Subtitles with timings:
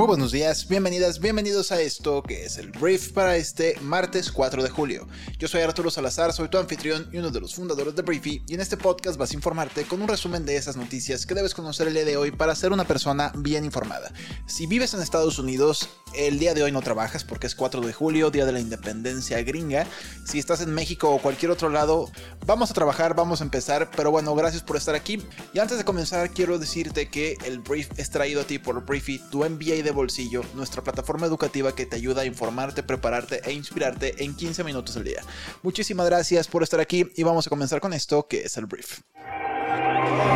[0.00, 4.62] Muy buenos días, bienvenidas, bienvenidos a esto que es el brief para este martes 4
[4.62, 5.06] de julio.
[5.38, 8.54] Yo soy Arturo Salazar, soy tu anfitrión y uno de los fundadores de Briefy y
[8.54, 11.86] en este podcast vas a informarte con un resumen de esas noticias que debes conocer
[11.86, 14.10] el día de hoy para ser una persona bien informada.
[14.46, 17.92] Si vives en Estados Unidos, el día de hoy no trabajas porque es 4 de
[17.92, 19.86] julio, día de la independencia gringa.
[20.24, 22.10] Si estás en México o cualquier otro lado,
[22.46, 25.22] vamos a trabajar, vamos a empezar, pero bueno, gracias por estar aquí.
[25.52, 29.20] Y antes de comenzar, quiero decirte que el brief es traído a ti por Briefy,
[29.30, 34.34] tu MBA bolsillo, nuestra plataforma educativa que te ayuda a informarte, prepararte e inspirarte en
[34.34, 35.22] 15 minutos al día.
[35.62, 39.00] Muchísimas gracias por estar aquí y vamos a comenzar con esto que es el brief.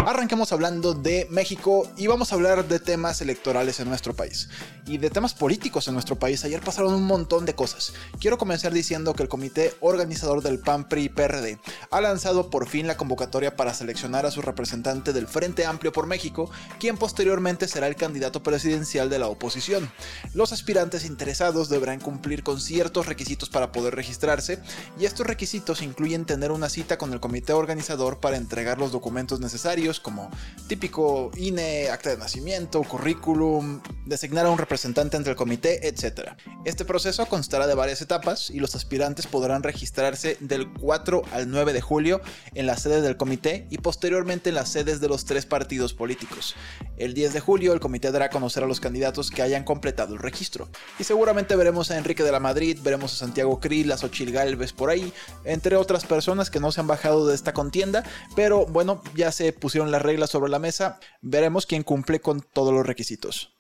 [0.07, 4.49] Arranquemos hablando de México y vamos a hablar de temas electorales en nuestro país
[4.87, 6.45] y de temas políticos en nuestro país.
[6.45, 7.93] Ayer pasaron un montón de cosas.
[8.21, 11.59] Quiero comenzar diciendo que el comité organizador del PAN PRI PRD
[11.91, 16.07] ha lanzado por fin la convocatoria para seleccionar a su representante del Frente Amplio por
[16.07, 19.91] México, quien posteriormente será el candidato presidencial de la oposición.
[20.35, 24.61] Los aspirantes interesados deberán cumplir con ciertos requisitos para poder registrarse
[25.01, 29.41] y estos requisitos incluyen tener una cita con el comité organizador para entregar los documentos
[29.41, 29.64] necesarios
[30.03, 30.31] como
[30.69, 36.33] típico INE, acta de nacimiento, currículum, designar a un representante entre el comité, etc.
[36.65, 41.73] Este proceso constará de varias etapas y los aspirantes podrán registrarse del 4 al 9
[41.73, 42.21] de julio
[42.55, 46.55] en la sede del comité y posteriormente en las sedes de los tres partidos políticos.
[46.99, 50.15] El 10 de julio el comité dará a conocer a los candidatos que hayan completado
[50.15, 50.69] el registro.
[50.99, 54.73] Y seguramente veremos a Enrique de la Madrid, veremos a Santiago Krill, a Xochil Galvez
[54.73, 55.13] por ahí,
[55.45, 58.05] entre otras personas que no se han bajado de esta contienda,
[58.37, 62.73] pero bueno, ya se pusieron las reglas sobre la mesa, veremos quién cumple con todos
[62.73, 63.55] los requisitos.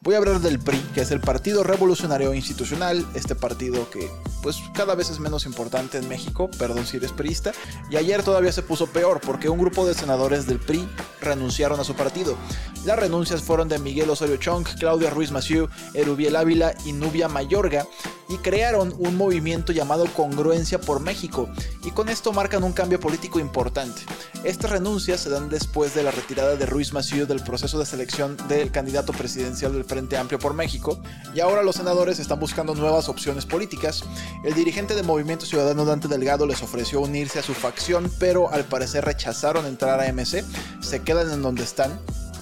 [0.00, 4.08] Voy a hablar del PRI, que es el Partido Revolucionario Institucional, este partido que
[4.42, 7.52] pues cada vez es menos importante en México, perdón si eres priista,
[7.90, 10.88] y ayer todavía se puso peor porque un grupo de senadores del PRI
[11.20, 12.36] renunciaron a su partido.
[12.84, 17.86] Las renuncias fueron de Miguel Osorio Chong, Claudia Ruiz Massieu, Erubiel Ávila y Nubia Mayorga,
[18.28, 21.48] y crearon un movimiento llamado Congruencia por México,
[21.84, 24.02] y con esto marcan un cambio político importante.
[24.44, 28.36] Estas renuncias se dan después de la retirada de Ruiz Massieu del proceso de selección
[28.48, 31.00] del candidato presidencial del Frente Amplio por México,
[31.34, 34.04] y ahora los senadores están buscando nuevas opciones políticas.
[34.44, 38.64] El dirigente de Movimiento Ciudadano Dante Delgado les ofreció unirse a su facción, pero al
[38.64, 40.44] parecer rechazaron entrar a MC,
[40.80, 41.98] se quedan en donde están.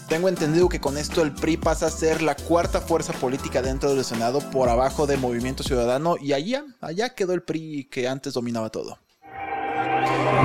[0.08, 3.94] Tengo entendido que con esto el PRI pasa a ser la cuarta fuerza política dentro
[3.94, 8.34] del Senado por abajo de Movimiento Ciudadano y allá, allá quedó el PRI que antes
[8.34, 8.98] dominaba todo.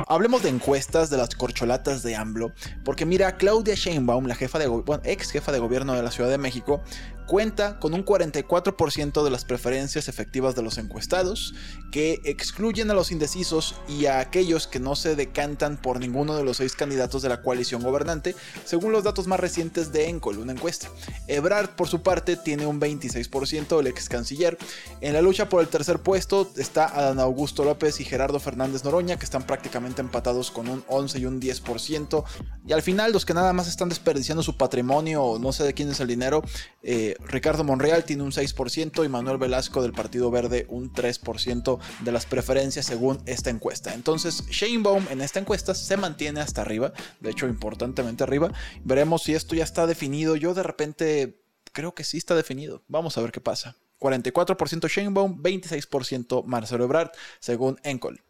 [0.08, 2.52] Hablemos de encuestas de las corcholatas de AMLO,
[2.86, 4.70] porque mira, Claudia Sheinbaum, la jefa de
[5.04, 6.82] ex jefa de gobierno de la Ciudad de México,
[7.30, 11.54] cuenta con un 44% de las preferencias efectivas de los encuestados,
[11.92, 16.44] que excluyen a los indecisos y a aquellos que no se decantan por ninguno de
[16.44, 18.36] los seis candidatos de la coalición gobernante,
[18.66, 20.90] según los datos más recientes de Encol, una encuesta.
[21.28, 24.58] Ebrard, por su parte, tiene un 26%, el ex canciller.
[25.00, 29.20] En la lucha por el tercer puesto está Adán Augusto López y Gerardo Fernández Noroña,
[29.20, 32.24] que están prácticamente empatados con un 11 y un 10%.
[32.66, 35.76] Y al final, los que nada más están desperdiciando su patrimonio o no sé de
[35.76, 36.42] quién es el dinero,
[36.82, 42.12] eh, Ricardo Monreal tiene un 6% y Manuel Velasco del Partido Verde un 3% de
[42.12, 43.94] las preferencias según esta encuesta.
[43.94, 48.52] Entonces, Sheinbaum en esta encuesta se mantiene hasta arriba, de hecho importantemente arriba.
[48.84, 50.36] Veremos si esto ya está definido.
[50.36, 51.42] Yo de repente
[51.72, 52.84] creo que sí está definido.
[52.88, 53.76] Vamos a ver qué pasa.
[54.00, 58.22] 44% Sheinbaum, 26% Marcelo Ebrard, según Encol.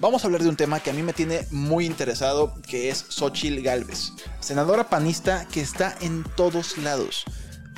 [0.00, 3.06] Vamos a hablar de un tema que a mí me tiene muy interesado, que es
[3.08, 7.24] Xochil Galvez, senadora panista que está en todos lados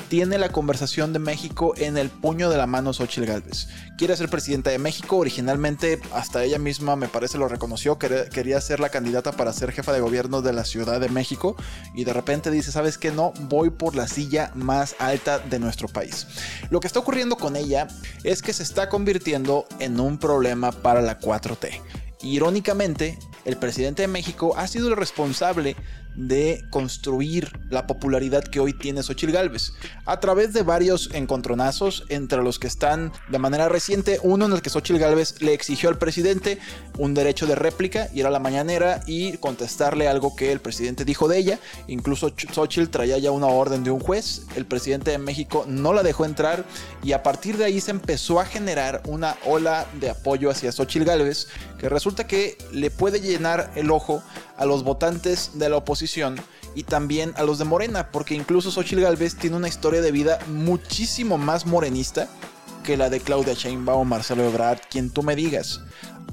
[0.09, 3.69] tiene la conversación de México en el puño de la mano Xochitl Gálvez.
[3.99, 8.81] Quiere ser presidenta de México, originalmente hasta ella misma me parece lo reconoció, quería ser
[8.81, 11.57] la candidata para ser jefa de gobierno de la Ciudad de México
[11.95, 13.11] y de repente dice, ¿sabes qué?
[13.11, 16.27] No, voy por la silla más alta de nuestro país.
[16.71, 17.89] Lo que está ocurriendo con ella
[18.23, 21.81] es que se está convirtiendo en un problema para la 4T.
[22.23, 25.77] Irónicamente, el presidente de México ha sido el responsable
[26.17, 29.73] de construir la popularidad que hoy tiene Xochitl Galvez
[30.05, 34.63] a través de varios encontronazos entre los que están de manera reciente uno en el
[34.63, 36.59] que Xochitl Galvez le exigió al presidente
[36.99, 41.29] un derecho de réplica ir a la mañanera y contestarle algo que el presidente dijo
[41.29, 41.59] de ella.
[41.87, 46.03] Incluso Xochitl traía ya una orden de un juez el presidente de México no la
[46.03, 46.65] dejó entrar
[47.03, 51.05] y a partir de ahí se empezó a generar una ola de apoyo hacia Xochitl
[51.05, 51.49] Galvez
[51.79, 54.23] que resulta que le puede llenar el ojo
[54.57, 56.37] a los votantes de la oposición
[56.75, 60.39] y también a los de Morena, porque incluso Xochitl Galvez tiene una historia de vida
[60.49, 62.29] muchísimo más morenista
[62.85, 65.81] que la de Claudia Sheinbaum o Marcelo Ebrard, quien tú me digas.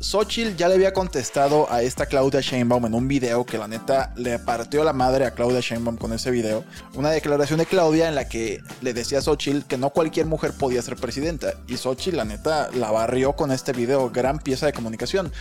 [0.04, 4.12] Xochitl ya le había contestado a esta Claudia Sheinbaum en un video que la neta
[4.18, 6.66] le partió la madre a Claudia Sheinbaum con ese video.
[6.96, 10.52] Una declaración de Claudia en la que le decía a Xochitl que no cualquier mujer
[10.60, 11.54] podía ser presidenta.
[11.70, 15.32] Y Xochitl la neta la barrió con este video, gran pieza de comunicación.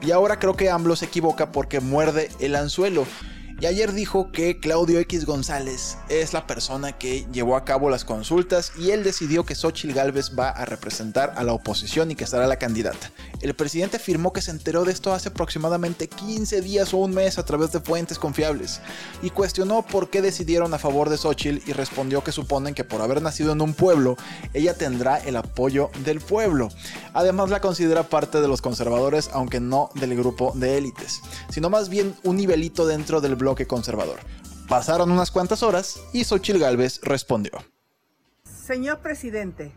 [0.00, 3.04] Y ahora creo que AMLO se equivoca porque muerde el anzuelo.
[3.62, 8.04] Y ayer dijo que Claudio X González es la persona que llevó a cabo las
[8.04, 12.26] consultas y él decidió que Xochitl Gálvez va a representar a la oposición y que
[12.26, 13.12] será la candidata.
[13.42, 17.38] El presidente afirmó que se enteró de esto hace aproximadamente 15 días o un mes
[17.38, 18.80] a través de fuentes confiables
[19.20, 23.00] y cuestionó por qué decidieron a favor de Xochitl y respondió que suponen que por
[23.02, 24.16] haber nacido en un pueblo,
[24.54, 26.68] ella tendrá el apoyo del pueblo.
[27.14, 31.88] Además la considera parte de los conservadores, aunque no del grupo de élites, sino más
[31.88, 34.20] bien un nivelito dentro del bloque conservador.
[34.68, 37.52] Pasaron unas cuantas horas y Xochitl Gálvez respondió.
[38.44, 39.72] Señor presidente,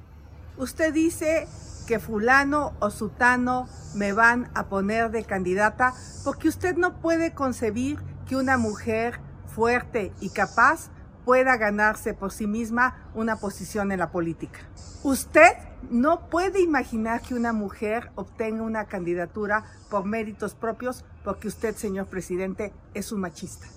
[0.59, 1.47] usted dice
[1.85, 5.93] que fulano o sutano me van a poner de candidata
[6.23, 10.89] porque usted no puede concebir que una mujer fuerte y capaz
[11.23, 14.59] pueda ganarse por sí misma una posición en la política.
[15.03, 15.53] Usted
[15.89, 22.07] no puede imaginar que una mujer obtenga una candidatura por méritos propios porque usted, señor
[22.07, 23.67] presidente, es un machista.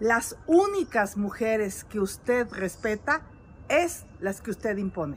[0.00, 3.22] Las únicas mujeres que usted respeta
[3.68, 5.16] es las que usted impone,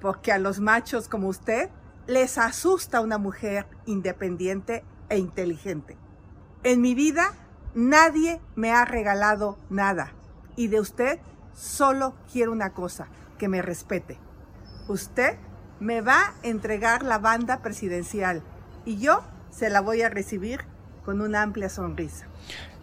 [0.00, 1.70] porque a los machos como usted
[2.06, 5.96] les asusta una mujer independiente e inteligente.
[6.62, 7.34] En mi vida
[7.74, 10.12] nadie me ha regalado nada
[10.56, 11.20] y de usted
[11.52, 13.08] solo quiero una cosa,
[13.38, 14.18] que me respete.
[14.88, 15.38] Usted
[15.80, 18.42] me va a entregar la banda presidencial
[18.84, 20.60] y yo se la voy a recibir
[21.08, 22.26] con una amplia sonrisa.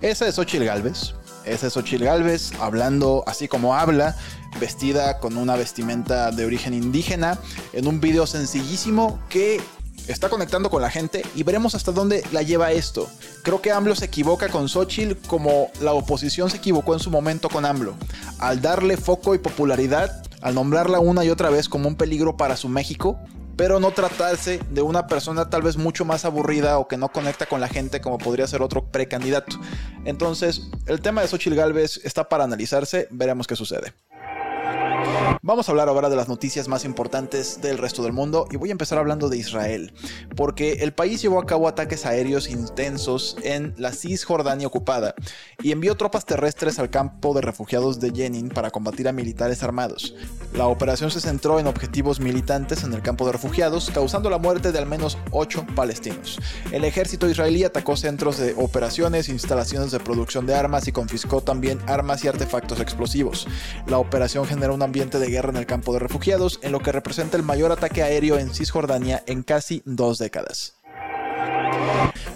[0.01, 1.13] Esa es Xochitl Galvez.
[1.45, 4.15] Esa es Xochitl Galvez hablando así como habla,
[4.59, 7.37] vestida con una vestimenta de origen indígena,
[7.71, 9.61] en un video sencillísimo que
[10.07, 13.07] está conectando con la gente y veremos hasta dónde la lleva esto.
[13.43, 17.47] Creo que AMLO se equivoca con Xochitl como la oposición se equivocó en su momento
[17.47, 17.93] con AMLO.
[18.39, 22.57] Al darle foco y popularidad, al nombrarla una y otra vez como un peligro para
[22.57, 23.19] su México,
[23.55, 27.45] pero no tratarse de una persona tal vez mucho más aburrida o que no conecta
[27.45, 29.57] con la gente como podría ser otro precandidato.
[30.05, 33.93] Entonces, el tema de Xochitl Galvez está para analizarse, veremos qué sucede.
[35.41, 38.69] Vamos a hablar ahora de las noticias más importantes del resto del mundo y voy
[38.69, 39.93] a empezar hablando de Israel,
[40.35, 45.13] porque el país llevó a cabo ataques aéreos intensos en la Cisjordania ocupada
[45.61, 50.15] y envió tropas terrestres al campo de refugiados de Jenin para combatir a militares armados.
[50.53, 54.71] La operación se centró en objetivos militantes en el campo de refugiados, causando la muerte
[54.71, 56.39] de al menos 8 palestinos.
[56.71, 61.79] El ejército israelí atacó centros de operaciones, instalaciones de producción de armas y confiscó también
[61.87, 63.47] armas y artefactos explosivos.
[63.85, 66.91] La operación generó un ambiente de guerra en el campo de refugiados, en lo que
[66.91, 70.75] representa el mayor ataque aéreo en Cisjordania en casi dos décadas.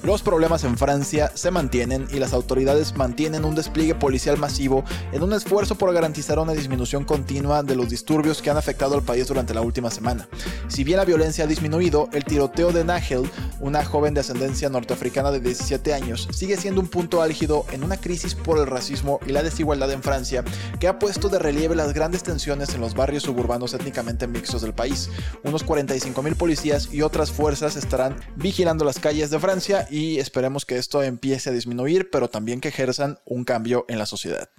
[0.02, 5.24] Los problemas en Francia se mantienen y las autoridades mantienen un despliegue policial masivo en
[5.24, 9.28] un esfuerzo por garantizar una disminución continua de los disturbios que han afectado al país
[9.28, 10.30] durante la última semana.
[10.70, 13.30] Si bien la violencia ha disminuido, el tiroteo de Nahel,
[13.60, 17.98] una joven de ascendencia norteafricana de 17 años, sigue siendo un punto álgido en una
[17.98, 20.46] crisis por el racismo y la desigualdad en Francia
[20.80, 24.74] que ha puesto de relieve las grandes tensiones en los barrios suburbanos étnicamente mixtos del
[24.74, 25.10] país.
[25.44, 30.78] Unos 45.000 policías y otras fuerzas estarán vigilando las calles de Francia y esperemos que
[30.78, 34.50] esto empiece a disminuir, pero también que ejerzan un cambio en la sociedad.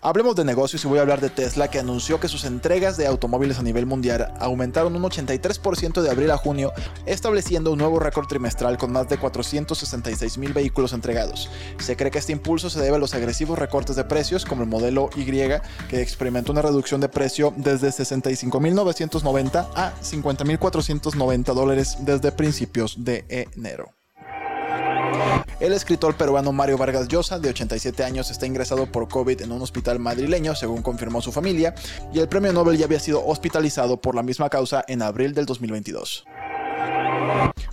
[0.00, 3.06] Hablemos de negocios y voy a hablar de Tesla que anunció que sus entregas de
[3.06, 6.72] automóviles a nivel mundial aumentaron un 83% de abril a junio,
[7.06, 11.50] estableciendo un nuevo récord trimestral con más de 466 mil vehículos entregados.
[11.78, 14.68] Se cree que este impulso se debe a los agresivos recortes de precios como el
[14.68, 23.04] modelo Y que experimentó una reducción de precio desde 65.990 a 50.490 dólares desde principios
[23.04, 24.01] de enero.
[25.60, 29.62] El escritor peruano Mario Vargas Llosa, de 87 años, está ingresado por COVID en un
[29.62, 31.74] hospital madrileño, según confirmó su familia,
[32.12, 35.46] y el premio Nobel ya había sido hospitalizado por la misma causa en abril del
[35.46, 36.24] 2022.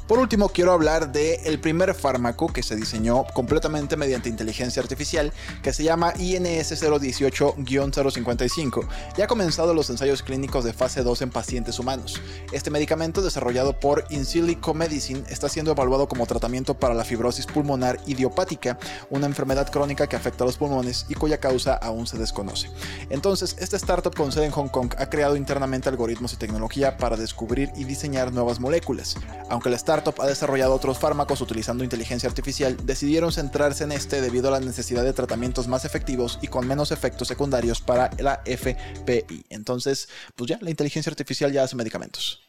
[0.10, 5.32] Por último, quiero hablar del el primer fármaco que se diseñó completamente mediante inteligencia artificial,
[5.62, 11.30] que se llama INS 018-055, y ha comenzado los ensayos clínicos de fase 2 en
[11.30, 12.20] pacientes humanos.
[12.52, 18.00] Este medicamento, desarrollado por Insilico Medicine, está siendo evaluado como tratamiento para la fibrosis pulmonar
[18.08, 18.80] idiopática,
[19.12, 22.72] una enfermedad crónica que afecta a los pulmones y cuya causa aún se desconoce.
[23.12, 27.16] Entonces, esta startup con sede en Hong Kong ha creado internamente algoritmos y tecnología para
[27.16, 29.16] descubrir y diseñar nuevas moléculas.
[29.50, 34.50] Aunque la startup ha desarrollado otros fármacos utilizando inteligencia artificial, decidieron centrarse en este debido
[34.50, 39.46] a la necesidad de tratamientos más efectivos y con menos efectos secundarios para la FPI.
[39.50, 42.49] Entonces, pues ya, la inteligencia artificial ya hace medicamentos.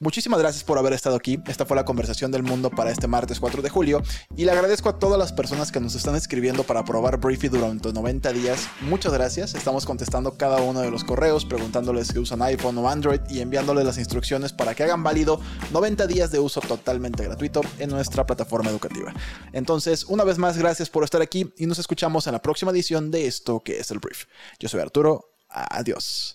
[0.00, 1.40] Muchísimas gracias por haber estado aquí.
[1.46, 4.02] Esta fue la conversación del mundo para este martes 4 de julio.
[4.36, 7.92] Y le agradezco a todas las personas que nos están escribiendo para probar Briefy durante
[7.92, 8.68] 90 días.
[8.80, 9.54] Muchas gracias.
[9.54, 13.84] Estamos contestando cada uno de los correos, preguntándoles si usan iPhone o Android y enviándoles
[13.84, 15.40] las instrucciones para que hagan válido
[15.72, 19.12] 90 días de uso totalmente gratuito en nuestra plataforma educativa.
[19.52, 23.10] Entonces, una vez más, gracias por estar aquí y nos escuchamos en la próxima edición
[23.10, 24.24] de esto que es el Brief.
[24.58, 25.28] Yo soy Arturo.
[25.48, 26.34] Adiós.